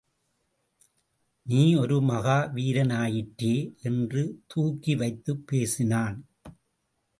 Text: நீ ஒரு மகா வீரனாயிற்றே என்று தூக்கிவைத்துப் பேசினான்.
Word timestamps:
நீ 1.43 1.75
ஒரு 1.75 2.01
மகா 2.01 2.51
வீரனாயிற்றே 2.55 3.73
என்று 3.81 4.43
தூக்கிவைத்துப் 4.55 5.43
பேசினான். 5.45 6.25